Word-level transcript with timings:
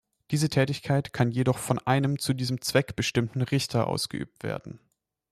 Diese 0.31 0.49
Tätigkeit 0.49 1.13
kann 1.13 1.29
jedoch 1.29 1.59
von 1.59 1.77
einem 1.77 2.17
zu 2.17 2.33
diesem 2.33 2.59
Zweck 2.61 2.95
bestimmten 2.95 3.43
Richter 3.43 3.85
ausgeübt 3.85 4.41
werden. 4.43 4.79